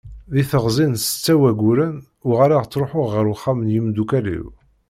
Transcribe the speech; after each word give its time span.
Deg 0.33 0.47
teɣzi 0.51 0.85
n 0.87 0.93
setta 1.03 1.33
n 1.35 1.39
wayyuren, 1.41 1.95
uɣaleɣ 2.29 2.63
ttruḥuɣ 2.65 3.07
ɣer 3.13 3.25
uxxam 3.33 3.59
n 3.65 3.71
yimdukal-iw. 3.73 4.47